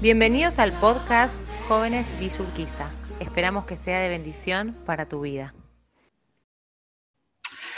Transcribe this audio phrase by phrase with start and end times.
[0.00, 1.34] Bienvenidos al podcast
[1.68, 2.88] Jóvenes Villurquiza.
[3.20, 5.54] Esperamos que sea de bendición para tu vida.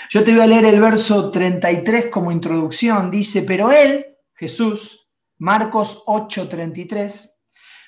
[0.08, 3.10] Yo te voy a leer el verso 33 como introducción.
[3.10, 5.08] Dice, pero él, Jesús,
[5.38, 7.40] Marcos 8:33,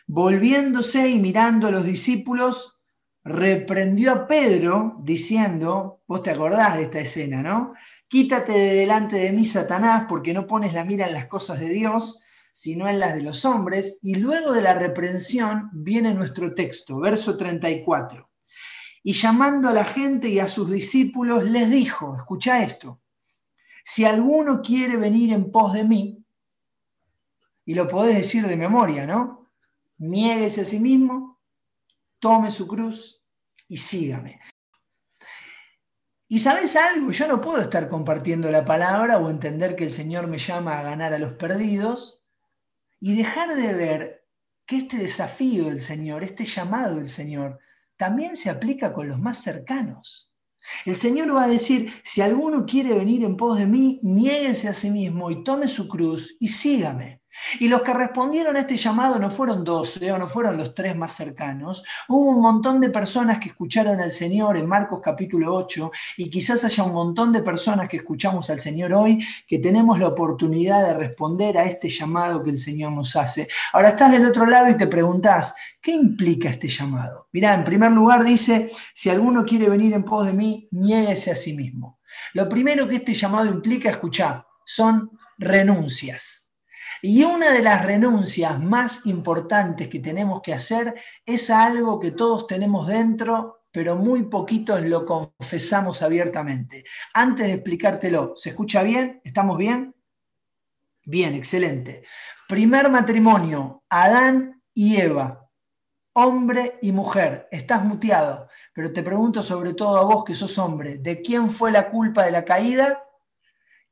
[0.09, 2.81] volviéndose y mirando a los discípulos,
[3.23, 7.75] reprendió a Pedro diciendo, vos te acordás de esta escena, ¿no?
[8.09, 11.69] Quítate de delante de mí, Satanás, porque no pones la mira en las cosas de
[11.69, 12.24] Dios,
[12.55, 13.99] sino en las de los hombres.
[14.01, 18.31] Y luego de la reprensión viene nuestro texto, verso 34.
[19.03, 23.03] Y llamando a la gente y a sus discípulos, les dijo, escucha esto,
[23.85, 26.25] si alguno quiere venir en pos de mí,
[27.67, 29.51] y lo podés decir de memoria, ¿no?
[29.99, 31.41] Niéguese a sí mismo,
[32.21, 33.21] tome su cruz
[33.67, 34.41] y sígame.
[36.29, 40.29] Y sabes algo, yo no puedo estar compartiendo la palabra o entender que el Señor
[40.29, 42.24] me llama a ganar a los perdidos
[43.07, 44.25] y dejar de ver
[44.67, 47.59] que este desafío del Señor, este llamado del Señor,
[47.99, 50.33] también se aplica con los más cercanos.
[50.87, 54.73] El Señor va a decir, si alguno quiere venir en pos de mí, niéguese a
[54.73, 57.21] sí mismo y tome su cruz y sígame.
[57.61, 60.97] Y los que respondieron a este llamado no fueron dos, o no fueron los tres
[60.97, 61.83] más cercanos.
[62.09, 66.65] Hubo un montón de personas que escucharon al Señor en Marcos capítulo 8 y quizás
[66.65, 70.95] haya un montón de personas que escuchamos al Señor hoy que tenemos la oportunidad de
[70.95, 73.49] responder a este llamado que el Señor nos hace.
[73.73, 77.29] Ahora estás del otro lado y te preguntás, ¿qué implica este llamado?
[77.33, 81.37] Mirá, en primer lugar dice, si alguno quiere venir en pos de mí, niéguese a
[81.37, 81.99] sí mismo.
[82.33, 86.44] Lo primero que este llamado implica, escuchá, son renuncias.
[87.07, 90.95] Y una de las renuncias más importantes que tenemos que hacer
[91.27, 96.83] es algo que todos tenemos dentro, pero muy poquitos lo confesamos abiertamente.
[97.13, 99.21] Antes de explicártelo, ¿se escucha bien?
[99.23, 99.95] ¿Estamos bien?
[101.05, 102.05] Bien, excelente.
[102.49, 105.47] Primer matrimonio, Adán y Eva,
[106.15, 107.49] hombre y mujer.
[107.51, 111.71] Estás muteado, pero te pregunto sobre todo a vos que sos hombre, ¿de quién fue
[111.71, 113.04] la culpa de la caída?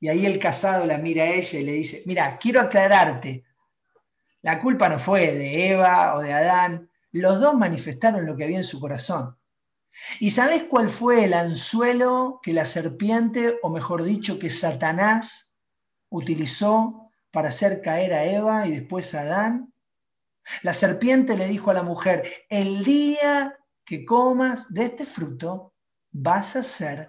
[0.02, 3.44] Y ahí el casado la mira a ella y le dice, mira, quiero aclararte,
[4.40, 8.58] la culpa no fue de Eva o de Adán, los dos manifestaron lo que había
[8.58, 9.38] en su corazón.
[10.18, 15.54] ¿Y sabes cuál fue el anzuelo que la serpiente, o mejor dicho, que Satanás
[16.08, 19.72] utilizó para hacer caer a Eva y después a Adán?
[20.62, 25.74] La serpiente le dijo a la mujer, el día que comas de este fruto,
[26.10, 27.08] vas a ser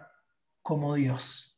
[0.61, 1.52] como Dios.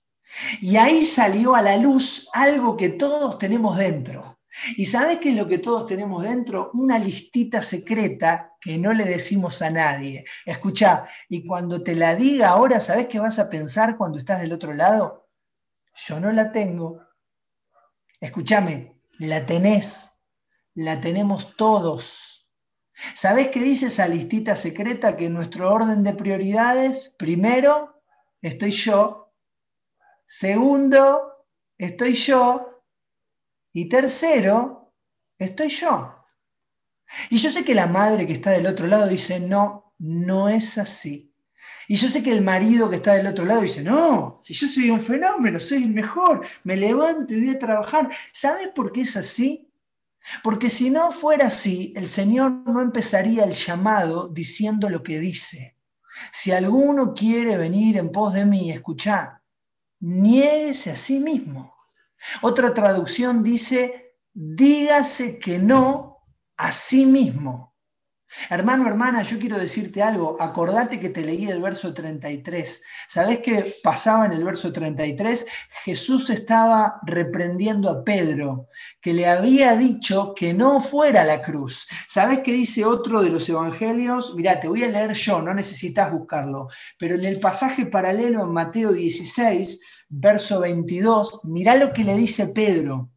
[0.62, 4.35] Y ahí salió a la luz algo que todos tenemos dentro.
[4.78, 6.72] ¿Y sabes qué es lo que todos tenemos dentro?
[6.73, 10.25] Una listita secreta que no le decimos a nadie.
[10.46, 14.53] Escucha, y cuando te la diga ahora, ¿sabes qué vas a pensar cuando estás del
[14.53, 15.29] otro lado?
[15.94, 17.02] Yo no la tengo.
[18.19, 20.12] Escúchame, la tenés,
[20.73, 22.50] la tenemos todos.
[23.13, 25.17] ¿Sabes qué dice esa listita secreta?
[25.17, 28.02] Que en nuestro orden de prioridades, primero
[28.41, 29.25] estoy yo
[30.25, 31.46] Segundo,
[31.78, 32.84] estoy yo.
[33.74, 34.94] Y tercero,
[35.38, 36.25] estoy yo.
[37.30, 40.78] Y yo sé que la madre que está del otro lado dice, no, no es
[40.78, 41.34] así.
[41.88, 44.68] Y yo sé que el marido que está del otro lado dice, no, si yo
[44.68, 48.09] soy un fenómeno, soy el mejor, me levanto y voy a trabajar.
[48.31, 49.69] ¿Sabes por qué es así?
[50.44, 55.78] Porque si no fuera así, el Señor no empezaría el llamado diciendo lo que dice.
[56.31, 59.34] Si alguno quiere venir en pos de mí, escuchá,
[60.06, 61.76] niéguese a sí mismo.
[62.42, 66.20] Otra traducción dice, dígase que no
[66.58, 67.76] a sí mismo.
[68.50, 70.36] Hermano, hermana, yo quiero decirte algo.
[70.42, 72.84] Acordate que te leí el verso 33.
[73.08, 75.46] ¿Sabés qué pasaba en el verso 33?
[75.84, 78.68] Jesús estaba reprendiendo a Pedro,
[79.02, 81.88] que le había dicho que no fuera la cruz.
[82.08, 84.36] ¿Sabés qué dice otro de los evangelios?
[84.36, 86.68] Mirá, te voy a leer yo, no necesitas buscarlo.
[87.00, 92.47] Pero en el pasaje paralelo en Mateo 16, verso 22, mirá lo que le dice
[92.47, 93.12] Pedro.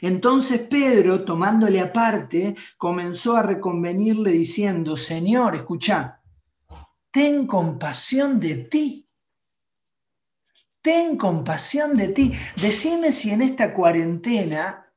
[0.00, 6.20] Entonces Pedro, tomándole aparte, comenzó a reconvenirle diciendo, Señor, escucha,
[7.10, 9.08] ten compasión de ti.
[10.80, 12.32] Ten compasión de ti.
[12.60, 14.92] Decime si en esta cuarentena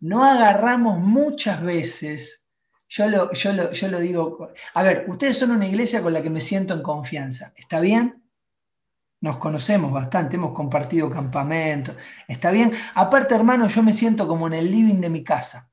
[0.00, 2.46] no agarramos muchas veces,
[2.88, 6.22] yo lo, yo, lo, yo lo digo, a ver, ustedes son una iglesia con la
[6.22, 8.19] que me siento en confianza, ¿está bien?
[9.20, 11.96] Nos conocemos bastante, hemos compartido campamentos,
[12.26, 12.72] está bien.
[12.94, 15.70] Aparte, hermano, yo me siento como en el living de mi casa.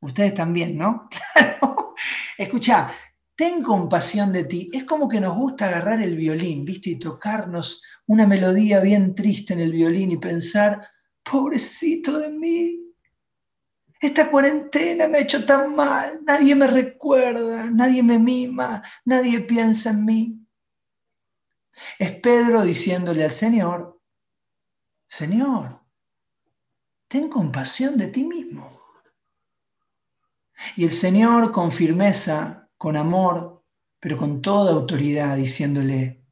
[0.00, 1.08] Ustedes también, ¿no?
[1.34, 1.94] Claro.
[2.38, 2.90] Escucha,
[3.36, 4.70] ten compasión de ti.
[4.72, 6.90] Es como que nos gusta agarrar el violín, ¿viste?
[6.90, 10.88] Y tocarnos una melodía bien triste en el violín y pensar,
[11.22, 12.80] pobrecito de mí.
[14.00, 19.90] Esta cuarentena me ha hecho tan mal, nadie me recuerda, nadie me mima, nadie piensa
[19.90, 20.39] en mí.
[21.98, 24.00] Es Pedro diciéndole al Señor,
[25.06, 25.80] Señor,
[27.08, 28.68] ten compasión de ti mismo.
[30.76, 33.64] Y el Señor con firmeza, con amor,
[33.98, 36.24] pero con toda autoridad, diciéndole,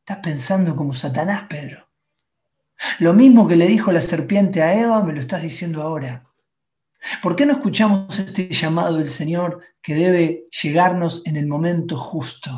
[0.00, 1.88] estás pensando como Satanás, Pedro.
[2.98, 6.24] Lo mismo que le dijo la serpiente a Eva, me lo estás diciendo ahora.
[7.22, 12.50] ¿Por qué no escuchamos este llamado del Señor que debe llegarnos en el momento justo?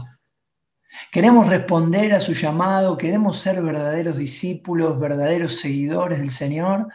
[1.12, 6.88] Queremos responder a su llamado, queremos ser verdaderos discípulos, verdaderos seguidores del Señor.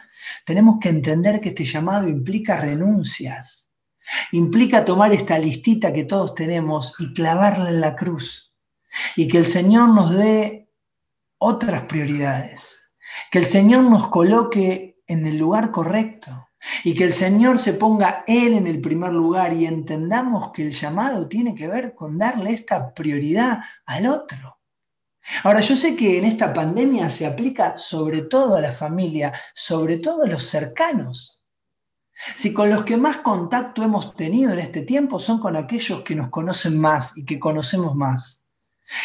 [0.44, 3.70] Tenemos que entender que este llamado implica renuncias,
[4.32, 8.54] implica tomar esta listita que todos tenemos y clavarla en la cruz.
[9.16, 10.70] Y que el Señor nos dé
[11.38, 12.94] otras prioridades,
[13.30, 16.48] que el Señor nos coloque en el lugar correcto
[16.84, 20.70] y que el Señor se ponga Él en el primer lugar y entendamos que el
[20.70, 24.58] llamado tiene que ver con darle esta prioridad al otro.
[25.42, 29.98] Ahora, yo sé que en esta pandemia se aplica sobre todo a la familia, sobre
[29.98, 31.42] todo a los cercanos.
[32.36, 36.14] Si con los que más contacto hemos tenido en este tiempo son con aquellos que
[36.14, 38.45] nos conocen más y que conocemos más.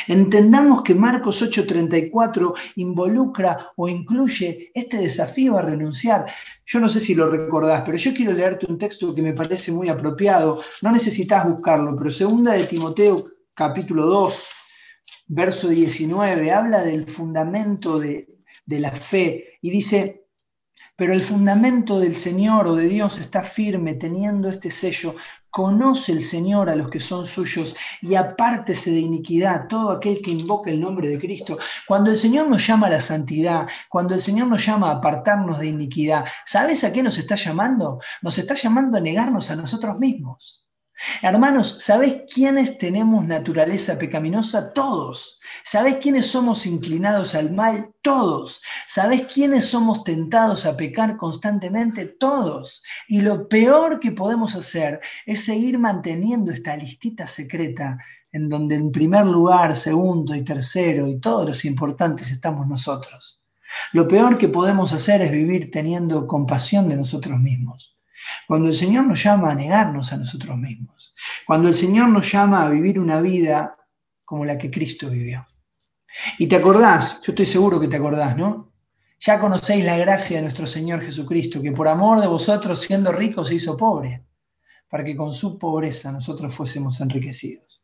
[0.07, 6.25] Entendamos que Marcos 8:34 involucra o incluye este desafío a renunciar.
[6.65, 9.71] Yo no sé si lo recordás, pero yo quiero leerte un texto que me parece
[9.71, 10.61] muy apropiado.
[10.81, 14.49] No necesitas buscarlo, pero segunda de Timoteo capítulo 2,
[15.27, 18.27] verso 19, habla del fundamento de,
[18.65, 20.20] de la fe y dice,
[20.95, 25.15] pero el fundamento del Señor o de Dios está firme teniendo este sello.
[25.49, 30.31] Conoce el Señor a los que son suyos y apártese de iniquidad todo aquel que
[30.31, 31.57] invoca el nombre de Cristo.
[31.87, 35.59] Cuando el Señor nos llama a la santidad, cuando el Señor nos llama a apartarnos
[35.59, 37.99] de iniquidad, ¿sabes a qué nos está llamando?
[38.21, 40.65] Nos está llamando a negarnos a nosotros mismos.
[41.21, 44.73] Hermanos, ¿sabés quiénes tenemos naturaleza pecaminosa?
[44.73, 45.39] Todos.
[45.63, 47.91] ¿Sabés quiénes somos inclinados al mal?
[48.01, 48.61] Todos.
[48.87, 52.05] ¿Sabés quiénes somos tentados a pecar constantemente?
[52.05, 52.83] Todos.
[53.07, 57.97] Y lo peor que podemos hacer es seguir manteniendo esta listita secreta
[58.31, 63.41] en donde en primer lugar, segundo y tercero y todos los importantes estamos nosotros.
[63.93, 67.97] Lo peor que podemos hacer es vivir teniendo compasión de nosotros mismos.
[68.47, 71.13] Cuando el Señor nos llama a negarnos a nosotros mismos.
[71.45, 73.75] Cuando el Señor nos llama a vivir una vida
[74.25, 75.47] como la que Cristo vivió.
[76.37, 78.73] Y te acordás, yo estoy seguro que te acordás, ¿no?
[79.19, 83.45] Ya conocéis la gracia de nuestro Señor Jesucristo, que por amor de vosotros, siendo rico,
[83.45, 84.25] se hizo pobre,
[84.89, 87.83] para que con su pobreza nosotros fuésemos enriquecidos.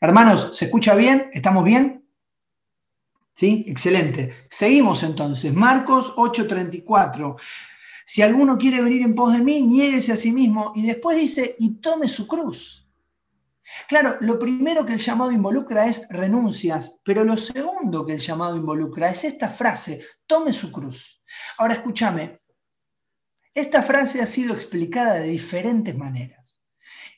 [0.00, 1.30] Hermanos, ¿se escucha bien?
[1.32, 2.04] ¿Estamos bien?
[3.34, 3.64] ¿Sí?
[3.68, 4.46] Excelente.
[4.50, 5.52] Seguimos entonces.
[5.52, 7.36] Marcos 8:34.
[8.04, 10.72] Si alguno quiere venir en pos de mí, niéguese a sí mismo.
[10.74, 12.82] Y después dice, y tome su cruz.
[13.88, 18.56] Claro, lo primero que el llamado involucra es renuncias, pero lo segundo que el llamado
[18.56, 21.22] involucra es esta frase, tome su cruz.
[21.58, 22.40] Ahora escúchame,
[23.54, 26.62] esta frase ha sido explicada de diferentes maneras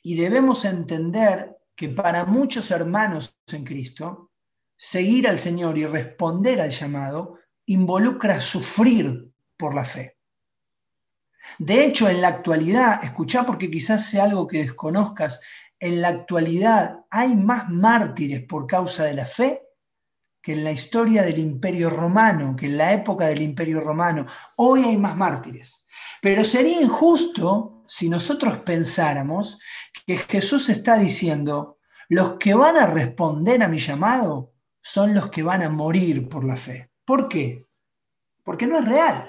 [0.03, 4.31] y debemos entender que para muchos hermanos en Cristo,
[4.77, 10.14] seguir al Señor y responder al llamado involucra sufrir por la fe.
[11.59, 15.41] De hecho, en la actualidad, escuchá porque quizás sea algo que desconozcas,
[15.79, 19.61] en la actualidad hay más mártires por causa de la fe
[20.45, 24.27] que en la historia del imperio romano, que en la época del imperio romano.
[24.57, 25.87] Hoy hay más mártires.
[26.21, 29.59] Pero sería injusto si nosotros pensáramos
[30.05, 35.41] que Jesús está diciendo, los que van a responder a mi llamado son los que
[35.41, 36.91] van a morir por la fe.
[37.05, 37.65] ¿Por qué?
[38.43, 39.27] Porque no es real.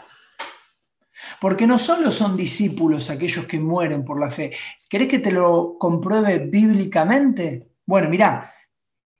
[1.40, 4.52] Porque no solo son discípulos aquellos que mueren por la fe.
[4.88, 7.70] ¿Querés que te lo compruebe bíblicamente?
[7.84, 8.52] Bueno, mirá,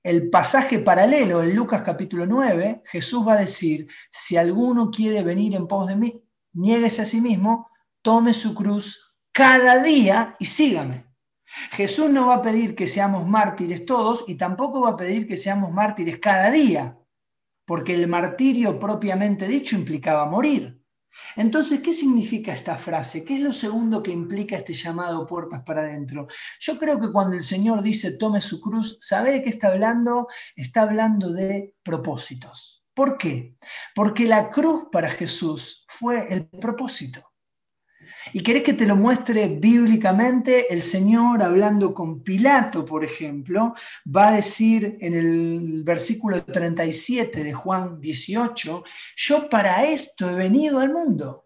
[0.03, 5.53] el pasaje paralelo en Lucas capítulo 9, Jesús va a decir, si alguno quiere venir
[5.55, 7.67] en pos de mí, niéguese a sí mismo,
[8.01, 11.05] tome su cruz cada día y sígame.
[11.71, 15.37] Jesús no va a pedir que seamos mártires todos y tampoco va a pedir que
[15.37, 16.97] seamos mártires cada día,
[17.65, 20.76] porque el martirio propiamente dicho implicaba morir.
[21.35, 23.23] Entonces, ¿qué significa esta frase?
[23.23, 26.27] ¿Qué es lo segundo que implica este llamado puertas para adentro?
[26.59, 30.27] Yo creo que cuando el Señor dice tome su cruz, ¿sabe de qué está hablando?
[30.55, 32.83] Está hablando de propósitos.
[32.93, 33.55] ¿Por qué?
[33.93, 37.23] Porque la cruz para Jesús fue el propósito.
[38.33, 40.73] ¿Y querés que te lo muestre bíblicamente?
[40.73, 43.73] El Señor, hablando con Pilato, por ejemplo,
[44.05, 48.83] va a decir en el versículo 37 de Juan 18,
[49.15, 51.45] yo para esto he venido al mundo,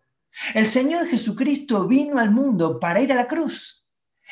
[0.54, 3.86] El Señor Jesucristo vino al mundo para ir a la cruz.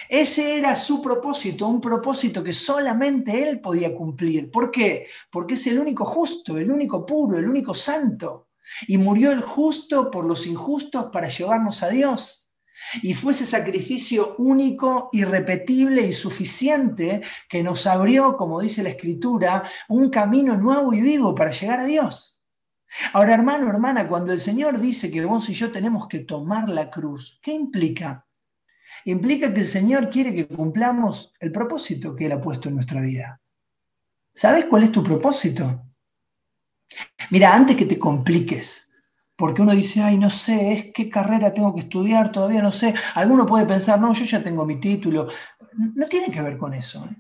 [0.08, 4.50] Ese era su propósito, un propósito que solamente Él podía cumplir.
[4.50, 5.08] ¿Por qué?
[5.30, 8.49] Porque es el único justo, el único puro, el único santo.
[8.88, 12.52] Y murió el justo por los injustos para llevarnos a Dios.
[13.02, 19.64] Y fue ese sacrificio único, irrepetible y suficiente que nos abrió, como dice la Escritura,
[19.90, 22.42] un camino nuevo y vivo para llegar a Dios.
[23.14, 26.90] Ahora, hermano, hermana, cuando el Señor dice que vos y yo tenemos que tomar la
[26.90, 28.26] cruz, ¿qué implica?
[29.06, 33.02] Implica que el Señor quiere que cumplamos el propósito que Él ha puesto en nuestra
[33.02, 33.42] vida.
[34.34, 35.89] ¿Sabes cuál es tu propósito?
[37.30, 38.90] Mira, antes que te compliques,
[39.36, 42.94] porque uno dice, ay, no sé, es qué carrera tengo que estudiar, todavía no sé.
[43.16, 45.28] Alguno puede pensar, no, yo ya tengo mi título.
[45.96, 47.06] No tiene que ver con eso.
[47.06, 47.16] ¿eh?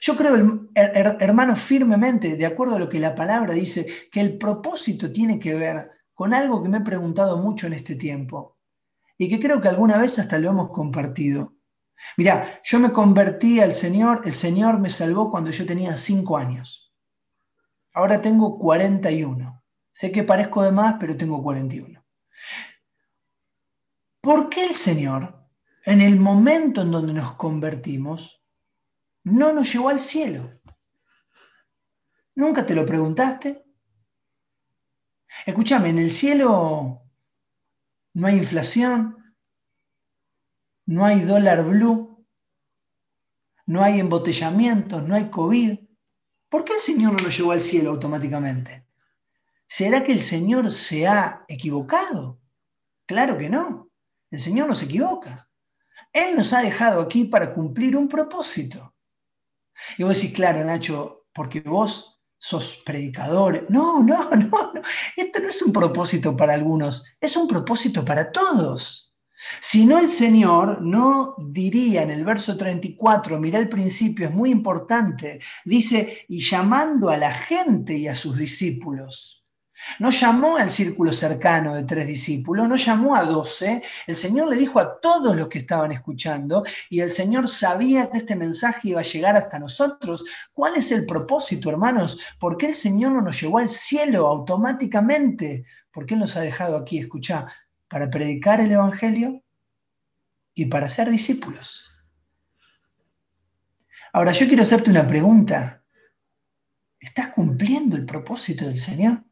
[0.00, 5.12] Yo creo, hermano, firmemente, de acuerdo a lo que la palabra dice, que el propósito
[5.12, 8.56] tiene que ver con algo que me he preguntado mucho en este tiempo
[9.18, 11.54] y que creo que alguna vez hasta lo hemos compartido.
[12.16, 16.83] Mira, yo me convertí al Señor, el Señor me salvó cuando yo tenía cinco años.
[17.94, 19.62] Ahora tengo 41.
[19.92, 22.04] Sé que parezco de más, pero tengo 41.
[24.20, 25.46] ¿Por qué el Señor,
[25.84, 28.42] en el momento en donde nos convertimos,
[29.22, 30.50] no nos llevó al cielo?
[32.34, 33.64] ¿Nunca te lo preguntaste?
[35.46, 37.02] Escúchame, en el cielo
[38.14, 39.16] no hay inflación,
[40.86, 42.26] no hay dólar blue,
[43.66, 45.78] no hay embotellamientos, no hay COVID.
[46.54, 48.86] ¿Por qué el Señor no lo llevó al cielo automáticamente?
[49.66, 52.38] ¿Será que el Señor se ha equivocado?
[53.06, 53.90] Claro que no.
[54.30, 55.50] El Señor no se equivoca.
[56.12, 58.94] Él nos ha dejado aquí para cumplir un propósito.
[59.98, 63.66] Y vos decís, claro, Nacho, porque vos sos predicador.
[63.68, 64.82] No, no, no, no.
[65.16, 69.03] Esto no es un propósito para algunos, es un propósito para todos.
[69.60, 74.50] Si no, el Señor no diría en el verso 34, mira el principio, es muy
[74.50, 79.44] importante, dice, y llamando a la gente y a sus discípulos.
[79.98, 84.56] No llamó al círculo cercano de tres discípulos, no llamó a doce, el Señor le
[84.56, 89.00] dijo a todos los que estaban escuchando y el Señor sabía que este mensaje iba
[89.00, 90.24] a llegar hasta nosotros.
[90.52, 92.18] ¿Cuál es el propósito, hermanos?
[92.38, 95.64] ¿Por qué el Señor no nos llevó al cielo automáticamente?
[95.92, 96.98] ¿Por qué nos ha dejado aquí?
[96.98, 97.46] Escuchá,
[97.88, 99.42] para predicar el Evangelio
[100.54, 101.88] y para ser discípulos.
[104.12, 105.82] Ahora yo quiero hacerte una pregunta.
[107.00, 109.24] ¿Estás cumpliendo el propósito del Señor?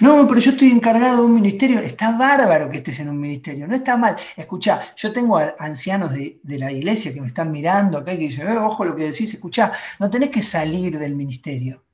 [0.00, 1.78] No, pero yo estoy encargado de un ministerio.
[1.78, 4.16] Está bárbaro que estés en un ministerio, no está mal.
[4.36, 8.48] Escucha, yo tengo ancianos de, la iglesia que me están mirando acá y que dicen,
[8.48, 11.85] eh, ojo lo que decís, escucha, no tenés que salir del ministerio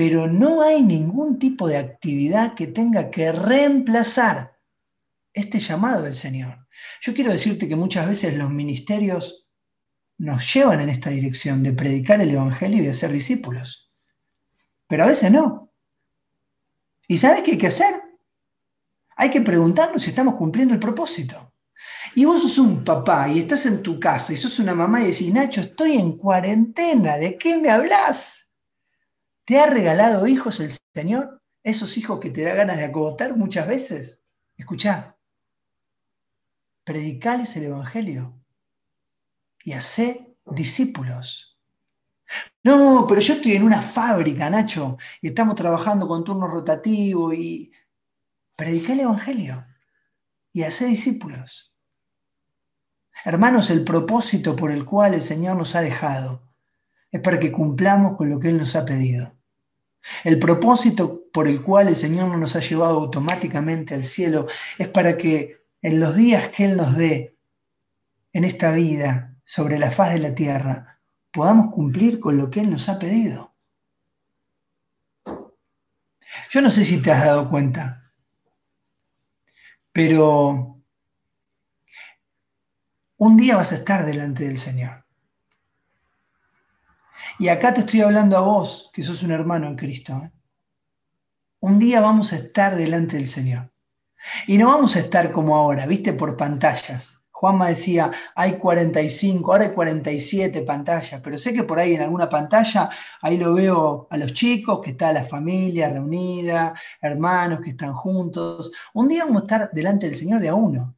[0.00, 4.58] pero no hay ningún tipo de actividad que tenga que reemplazar
[5.34, 6.66] este llamado del Señor.
[7.02, 9.46] Yo quiero decirte que muchas veces los ministerios
[10.16, 13.92] nos llevan en esta dirección de predicar el Evangelio y de ser discípulos,
[14.88, 15.70] pero a veces no.
[17.06, 17.94] ¿Y sabes qué hay que hacer?
[19.18, 21.52] Hay que preguntarnos si estamos cumpliendo el propósito.
[22.14, 25.08] Y vos sos un papá y estás en tu casa y sos una mamá y
[25.08, 28.49] decís, Nacho, estoy en cuarentena, ¿de qué me hablas?
[29.50, 31.42] ¿Te ha regalado hijos el Señor?
[31.64, 34.22] Esos hijos que te da ganas de acogotar muchas veces.
[34.56, 35.16] Escucha,
[36.84, 38.40] predicales el Evangelio
[39.64, 41.58] y hacé discípulos.
[42.62, 47.72] No, pero yo estoy en una fábrica, Nacho, y estamos trabajando con turno rotativo y
[48.54, 49.64] predica el Evangelio
[50.52, 51.74] y hacé discípulos.
[53.24, 56.40] Hermanos, el propósito por el cual el Señor nos ha dejado
[57.10, 59.39] es para que cumplamos con lo que Él nos ha pedido.
[60.24, 64.46] El propósito por el cual el Señor no nos ha llevado automáticamente al cielo
[64.78, 67.36] es para que en los días que Él nos dé
[68.32, 72.70] en esta vida sobre la faz de la tierra podamos cumplir con lo que Él
[72.70, 73.54] nos ha pedido.
[76.50, 78.12] Yo no sé si te has dado cuenta,
[79.92, 80.80] pero
[83.16, 85.04] un día vas a estar delante del Señor.
[87.38, 90.20] Y acá te estoy hablando a vos, que sos un hermano en Cristo.
[90.24, 90.32] ¿eh?
[91.60, 93.72] Un día vamos a estar delante del Señor.
[94.46, 97.20] Y no vamos a estar como ahora, viste, por pantallas.
[97.40, 102.28] Juanma decía, hay 45, ahora hay 47 pantallas, pero sé que por ahí en alguna
[102.28, 102.90] pantalla,
[103.22, 108.70] ahí lo veo a los chicos, que está la familia reunida, hermanos que están juntos.
[108.92, 110.96] Un día vamos a estar delante del Señor de a uno,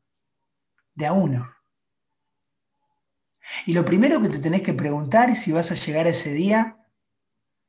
[0.95, 1.49] de a uno.
[3.67, 6.33] Y lo primero que te tenés que preguntar es si vas a llegar a ese
[6.33, 6.79] día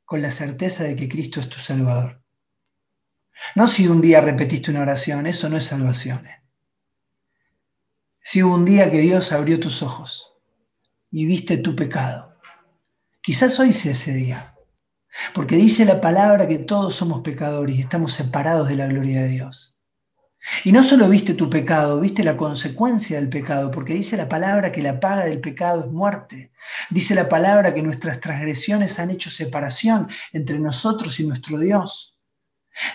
[0.06, 2.24] con la certeza de que Cristo es tu Salvador.
[3.56, 6.26] No si un día repetiste una oración, eso no es salvación.
[6.26, 6.42] ¿eh?
[8.22, 10.34] Si hubo un día que Dios abrió tus ojos
[11.12, 12.38] y viste tu pecado.
[13.22, 14.56] Quizás hoy sea ese día.
[15.34, 19.30] Porque dice la palabra que todos somos pecadores y estamos separados de la gloria de
[19.30, 19.73] Dios.
[20.64, 24.72] Y no solo viste tu pecado, viste la consecuencia del pecado, porque dice la palabra
[24.72, 26.52] que la paga del pecado es muerte.
[26.90, 32.18] Dice la palabra que nuestras transgresiones han hecho separación entre nosotros y nuestro Dios.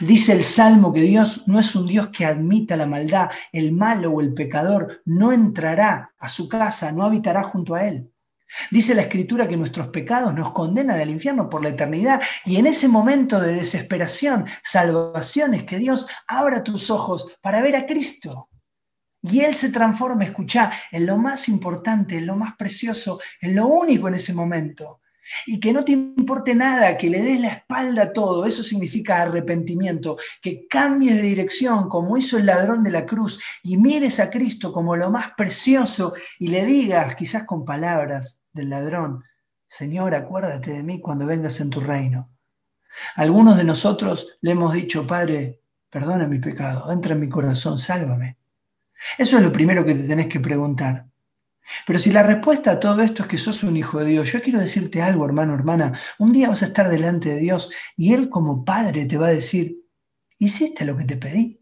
[0.01, 4.11] Dice el Salmo que Dios no es un Dios que admita la maldad, el malo
[4.11, 8.11] o el pecador no entrará a su casa, no habitará junto a él.
[8.71, 12.67] Dice la escritura que nuestros pecados nos condenan al infierno por la eternidad y en
[12.67, 18.49] ese momento de desesperación, salvación es que Dios abra tus ojos para ver a Cristo.
[19.21, 23.67] Y Él se transforma, escucha, en lo más importante, en lo más precioso, en lo
[23.67, 25.01] único en ese momento.
[25.47, 29.23] Y que no te importe nada, que le des la espalda a todo, eso significa
[29.23, 34.31] arrepentimiento, que cambies de dirección como hizo el ladrón de la cruz y mires a
[34.31, 39.25] Cristo como lo más precioso y le digas, quizás con palabras del ladrón,
[39.69, 42.31] Señor, acuérdate de mí cuando vengas en tu reino.
[43.17, 45.61] Algunos de nosotros le hemos dicho, Padre,
[45.91, 48.37] perdona mi pecado, entra en mi corazón, sálvame.
[49.17, 51.07] Eso es lo primero que te tenés que preguntar.
[51.87, 54.41] Pero si la respuesta a todo esto es que sos un hijo de Dios, yo
[54.41, 55.99] quiero decirte algo, hermano, hermana.
[56.19, 59.31] Un día vas a estar delante de Dios y Él como Padre te va a
[59.33, 59.85] decir,
[60.39, 61.61] hiciste lo que te pedí.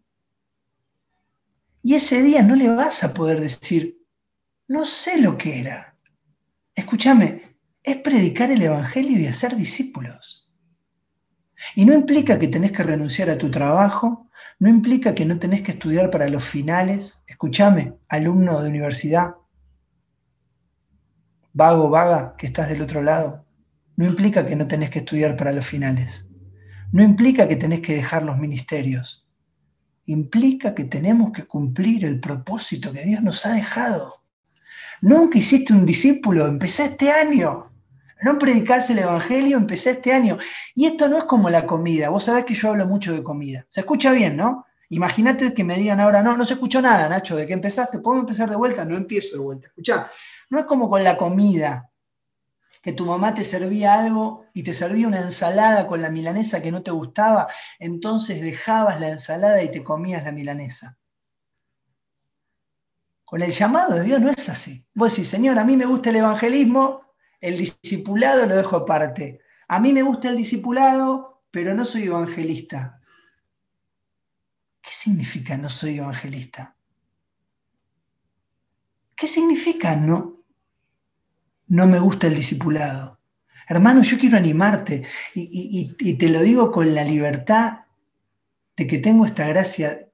[1.83, 4.01] Y ese día no le vas a poder decir,
[4.69, 5.96] no sé lo que era.
[6.77, 10.49] Escúchame, es predicar el Evangelio y hacer discípulos.
[11.75, 15.63] Y no implica que tenés que renunciar a tu trabajo, no implica que no tenés
[15.63, 17.25] que estudiar para los finales.
[17.27, 19.35] Escúchame, alumno de universidad,
[21.55, 23.47] vago, vaga, que estás del otro lado,
[23.97, 26.29] no implica que no tenés que estudiar para los finales.
[26.93, 29.27] No implica que tenés que dejar los ministerios.
[30.05, 34.26] Implica que tenemos que cumplir el propósito que Dios nos ha dejado.
[35.03, 37.71] Nunca hiciste un discípulo, empecé este año.
[38.23, 40.39] No predicás el Evangelio, empecé este año.
[40.75, 42.09] Y esto no es como la comida.
[42.09, 43.67] Vos sabés que yo hablo mucho de comida.
[43.69, 44.67] Se escucha bien, ¿no?
[44.89, 47.99] Imagínate que me digan ahora, no, no se escuchó nada, Nacho, de que empezaste.
[47.99, 48.85] ¿Podemos empezar de vuelta?
[48.85, 49.69] No empiezo de vuelta.
[49.69, 50.11] Escuchá,
[50.49, 51.91] no es como con la comida,
[52.87, 56.71] que tu mamá te servía algo y te servía una ensalada con la milanesa que
[56.71, 57.49] no te gustaba,
[57.81, 60.97] entonces dejabas la ensalada y te comías la milanesa.
[63.27, 64.87] Con el llamado de Dios no es así.
[64.95, 67.03] Vos decís, Señor, a mí me gusta el evangelismo,
[67.41, 69.41] el discipulado lo dejo aparte.
[69.69, 73.01] A mí me gusta el discipulado, pero no soy evangelista.
[74.81, 76.75] ¿Qué significa no soy evangelista?
[79.17, 80.37] ¿Qué significa no,
[81.69, 83.19] no me gusta el discipulado.
[83.69, 87.81] Hermano, yo quiero animarte y, te lo digo con la libertad
[88.77, 90.06] de que tengo esta gracia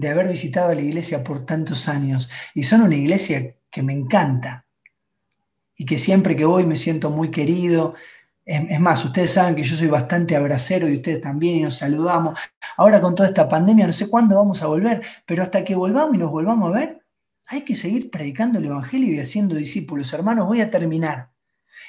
[0.00, 3.92] de haber visitado a la iglesia por tantos años y son una iglesia que me
[3.92, 4.64] encanta
[5.76, 7.94] y que siempre que voy me siento muy querido.
[8.46, 12.38] Es, más, ustedes saben que yo soy bastante abracero y ustedes también y nos saludamos.
[12.78, 16.14] Ahora con toda esta pandemia no sé cuándo vamos a volver, pero hasta que volvamos
[16.14, 17.04] y nos volvamos a ver,
[17.44, 20.12] hay que seguir predicando el Evangelio y haciendo discípulos.
[20.14, 21.30] Hermanos, voy a terminar.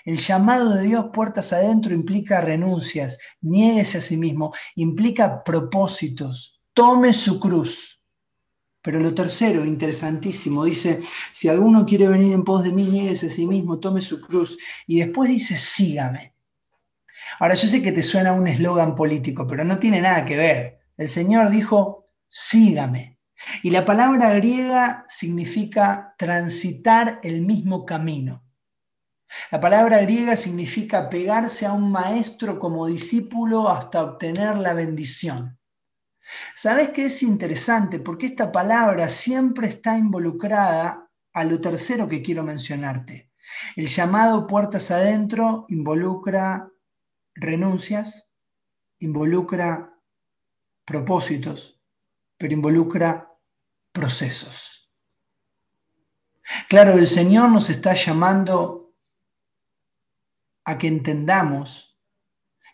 [0.03, 7.13] El llamado de Dios puertas adentro implica renuncias, niéguese a sí mismo, implica propósitos, tome
[7.13, 8.00] su cruz.
[8.81, 13.29] Pero lo tercero, interesantísimo, dice, si alguno quiere venir en pos de mí, niéguese a
[13.29, 14.57] sí mismo, tome su cruz.
[14.87, 16.33] Y después dice, sígame.
[17.39, 20.79] Ahora, yo sé que te suena un eslogan político, pero no tiene nada que ver.
[20.97, 23.19] El Señor dijo, sígame.
[23.63, 28.43] Y la palabra griega significa transitar el mismo camino.
[29.51, 35.57] La palabra griega significa pegarse a un maestro como discípulo hasta obtener la bendición.
[36.55, 37.99] ¿Sabes qué es interesante?
[37.99, 43.31] Porque esta palabra siempre está involucrada a lo tercero que quiero mencionarte.
[43.75, 46.69] El llamado puertas adentro involucra
[47.35, 48.27] renuncias,
[48.99, 49.97] involucra
[50.85, 51.81] propósitos,
[52.37, 53.31] pero involucra
[53.91, 54.89] procesos.
[56.67, 58.93] Claro, el Señor nos está llamando
[60.65, 61.97] a que entendamos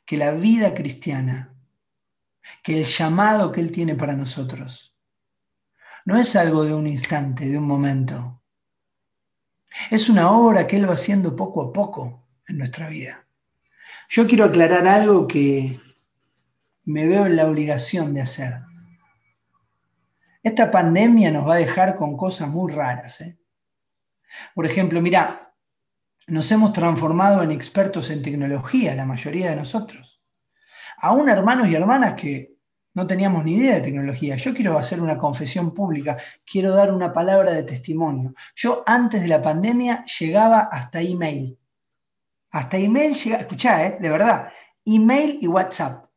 [0.06, 1.57] que la vida cristiana,
[2.64, 4.96] que el llamado que Él tiene para nosotros,
[6.06, 8.42] no es algo de un instante, de un momento.
[9.92, 13.28] Es una obra que Él va haciendo poco a poco en nuestra vida.
[14.10, 15.78] Yo quiero aclarar algo que
[16.86, 18.62] me veo en la obligación de hacer.
[20.42, 23.20] Esta pandemia nos va a dejar con cosas muy raras.
[23.20, 23.38] ¿eh?
[24.56, 25.54] Por ejemplo, mira,
[26.28, 30.17] nos hemos transformado en expertos en tecnología, la mayoría de nosotros.
[30.98, 32.58] Aún hermanos y hermanas que
[32.98, 34.38] no teníamos ni idea de tecnología.
[34.38, 38.34] Yo quiero hacer una confesión pública, quiero dar una palabra de testimonio.
[38.56, 41.60] Yo antes de la pandemia llegaba hasta email.
[42.50, 43.98] Hasta email llegaba, escuchá, ¿eh?
[44.02, 44.50] de verdad,
[44.84, 46.10] email y WhatsApp.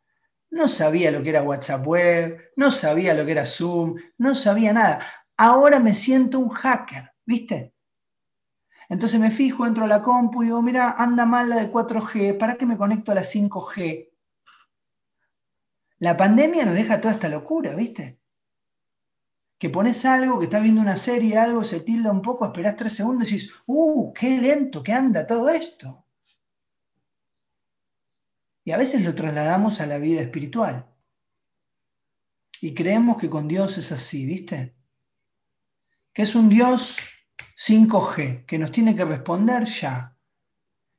[0.51, 4.73] No sabía lo que era WhatsApp web, no sabía lo que era Zoom, no sabía
[4.73, 5.01] nada.
[5.37, 7.75] Ahora me siento un hacker, ¿viste?
[8.89, 12.39] Entonces me fijo, entro a la compu y digo, mira, anda mal la de 4G,
[12.39, 14.10] ¿para qué me conecto a la 5G?
[16.01, 18.19] La pandemia nos deja toda esta locura, ¿viste?
[19.59, 22.95] Que pones algo, que estás viendo una serie, algo se tilda un poco, esperás tres
[22.95, 26.07] segundos y dices, ¡uh, qué lento que anda todo esto!
[28.65, 30.87] Y a veces lo trasladamos a la vida espiritual.
[32.63, 34.75] Y creemos que con Dios es así, ¿viste?
[36.15, 37.27] Que es un Dios
[37.59, 40.17] 5G, que nos tiene que responder ya.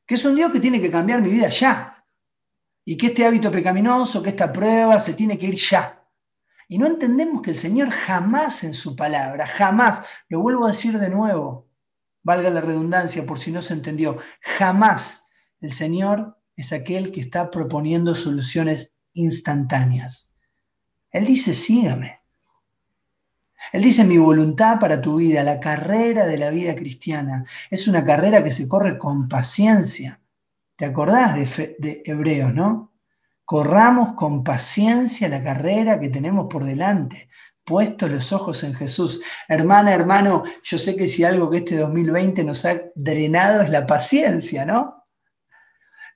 [0.05, 1.90] Que es un Dios que tiene que cambiar mi vida ya
[2.83, 6.03] y que este hábito pecaminoso, que esta prueba se tiene que ir ya.
[6.67, 10.97] Y no entendemos que el Señor jamás en su palabra, jamás, lo vuelvo a decir
[10.97, 11.67] de nuevo,
[12.23, 14.17] valga la redundancia por si no se entendió,
[14.57, 20.35] jamás el Señor es aquel que está proponiendo soluciones instantáneas.
[21.11, 22.21] Él dice, sígame.
[23.73, 28.05] Él dice, mi voluntad para tu vida, la carrera de la vida cristiana, es una
[28.05, 30.20] carrera que se corre con paciencia
[30.81, 32.91] ¿Te acordás de, de Hebreos, no?
[33.45, 37.29] Corramos con paciencia la carrera que tenemos por delante,
[37.63, 39.21] puestos los ojos en Jesús.
[39.47, 43.85] Hermana, hermano, yo sé que si algo que este 2020 nos ha drenado es la
[43.85, 45.05] paciencia, ¿no?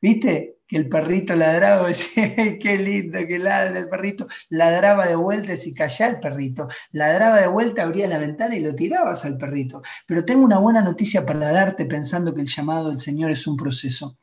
[0.01, 0.57] ¿Viste?
[0.67, 4.25] Que el perrito ladraba, decía, qué lindo que ladra el perrito.
[4.49, 6.67] Ladraba de vuelta y callá el perrito.
[6.89, 9.83] Ladraba de vuelta, abrías la ventana y lo tirabas al perrito.
[10.07, 13.57] Pero tengo una buena noticia para darte pensando que el llamado del Señor es un
[13.57, 14.17] proceso.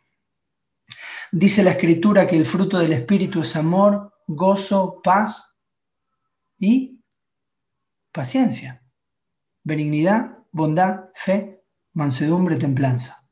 [1.35, 5.57] Dice la escritura que el fruto del Espíritu es amor, gozo, paz
[6.59, 7.01] y
[8.13, 8.85] paciencia,
[9.65, 11.65] benignidad, bondad, fe,
[11.95, 13.27] mansedumbre, templanza.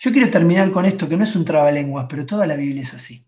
[0.00, 2.94] Yo quiero terminar con esto, que no es un trabalenguas, pero toda la Biblia es
[2.94, 3.24] así.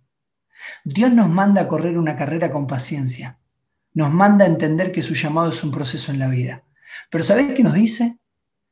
[0.83, 3.39] Dios nos manda a correr una carrera con paciencia.
[3.95, 6.65] Nos manda a entender que su llamado es un proceso en la vida.
[7.09, 8.19] Pero ¿sabés qué nos dice?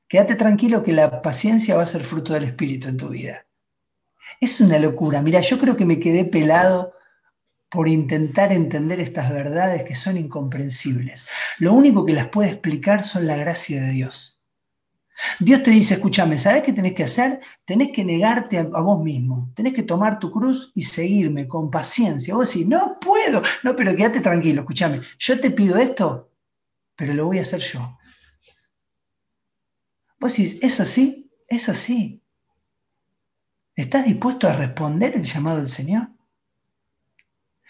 [0.08, 3.46] Quédate tranquilo que la paciencia va a ser fruto del Espíritu en tu vida.
[4.40, 5.22] Es una locura.
[5.22, 6.94] Mira, yo creo que me quedé pelado
[7.70, 11.26] por intentar entender estas verdades que son incomprensibles.
[11.58, 14.40] Lo único que las puede explicar son la gracia de Dios.
[15.38, 17.40] Dios te dice, escúchame, ¿sabes qué tenés que hacer?
[17.64, 22.34] Tenés que negarte a, vos mismo, tenés que tomar tu cruz y seguirme con paciencia.
[22.34, 26.32] Vos decís, no puedo, no, pero quédate tranquilo, escúchame, yo te pido esto,
[26.96, 27.98] pero lo voy a hacer yo.
[30.18, 31.30] Vos decís, ¿es así?
[31.48, 32.19] Es así.
[33.80, 36.10] ¿Estás dispuesto a responder el llamado del Señor?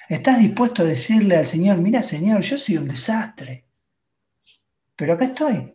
[0.08, 3.64] ¿Estás dispuesto a decirle al Señor, mira Señor, yo soy un desastre,
[4.96, 5.72] pero acá estoy.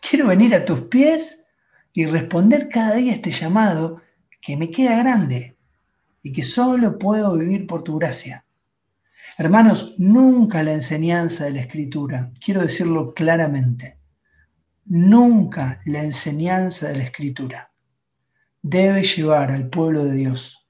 [0.00, 1.46] Quiero venir a tus pies
[1.92, 4.02] y responder cada día este llamado
[4.40, 5.56] que me queda grande
[6.24, 8.44] y que solo puedo vivir por tu gracia.
[9.36, 13.98] Hermanos, nunca la enseñanza de la Escritura, quiero decirlo claramente,
[14.86, 17.67] nunca la enseñanza de la Escritura
[18.62, 20.68] debe llevar al pueblo de Dios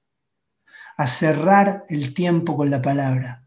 [0.97, 3.47] a cerrar el tiempo con la palabra,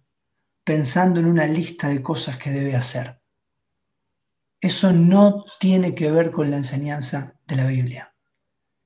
[0.64, 3.20] pensando en una lista de cosas que debe hacer.
[4.62, 8.14] Eso no tiene que ver con la enseñanza de la Biblia.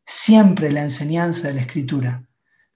[0.05, 2.27] Siempre la enseñanza de la Escritura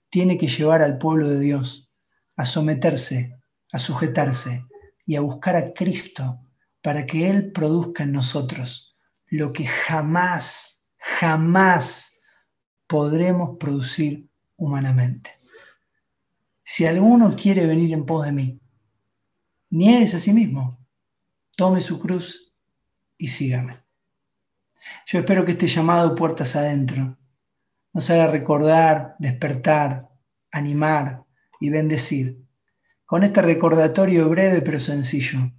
[0.09, 1.89] tiene que llevar al pueblo de Dios
[2.35, 3.37] a someterse,
[3.71, 4.65] a sujetarse
[5.05, 6.39] y a buscar a Cristo
[6.81, 8.95] para que Él produzca en nosotros
[9.27, 12.18] lo que jamás, jamás
[12.89, 15.37] podremos producir humanamente.
[16.63, 18.59] Si alguno quiere venir en pos de mí,
[19.69, 20.83] niegues a sí mismo,
[21.55, 22.51] tome su cruz
[23.15, 23.75] y sígame.
[25.05, 27.15] Yo espero que este llamado puertas adentro
[27.93, 30.09] nos haga recordar, despertar,
[30.51, 31.23] animar
[31.59, 32.43] y bendecir,
[33.05, 35.51] con este recordatorio breve pero sencillo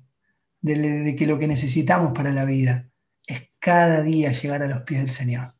[0.62, 2.90] de, que lo que necesitamos para la vida
[3.24, 5.59] es cada día llegar a los pies del Señor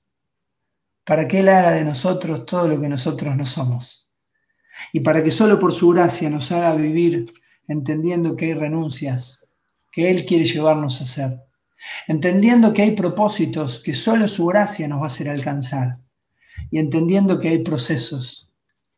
[1.11, 4.09] para que Él haga de nosotros todo lo que nosotros no somos.
[4.93, 7.35] Y para que solo por su gracia nos haga vivir
[7.67, 9.51] entendiendo que hay renuncias
[9.91, 11.41] que Él quiere llevarnos a hacer.
[12.07, 15.99] Entendiendo que hay propósitos que solo su gracia nos va a hacer alcanzar.
[16.71, 18.49] Y entendiendo que hay procesos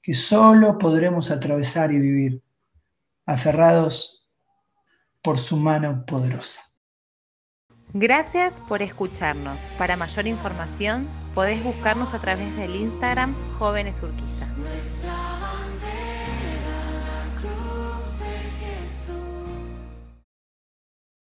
[0.02, 2.42] que solo podremos atravesar y vivir,
[3.24, 4.28] aferrados
[5.22, 6.60] por su mano poderosa.
[7.94, 9.58] Gracias por escucharnos.
[9.78, 14.48] Para mayor información, podés buscarnos a través del Instagram Jóvenes Urquistas.